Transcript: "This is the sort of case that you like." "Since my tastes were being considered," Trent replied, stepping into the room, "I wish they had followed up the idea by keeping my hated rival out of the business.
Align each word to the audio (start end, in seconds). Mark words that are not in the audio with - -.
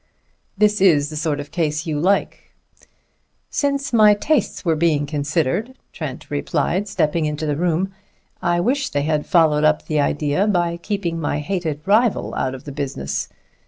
"This 0.57 0.81
is 0.81 1.11
the 1.11 1.15
sort 1.15 1.39
of 1.39 1.51
case 1.51 1.83
that 1.83 1.87
you 1.91 1.99
like." 1.99 2.55
"Since 3.51 3.93
my 3.93 4.15
tastes 4.15 4.65
were 4.65 4.75
being 4.75 5.05
considered," 5.05 5.75
Trent 5.93 6.25
replied, 6.31 6.87
stepping 6.87 7.25
into 7.27 7.45
the 7.45 7.55
room, 7.55 7.93
"I 8.41 8.61
wish 8.61 8.89
they 8.89 9.03
had 9.03 9.27
followed 9.27 9.63
up 9.63 9.85
the 9.85 9.99
idea 9.99 10.47
by 10.47 10.77
keeping 10.77 11.19
my 11.19 11.37
hated 11.37 11.81
rival 11.85 12.33
out 12.33 12.55
of 12.55 12.63
the 12.63 12.71
business. 12.71 13.29